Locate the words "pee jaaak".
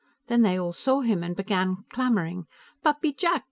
2.99-3.39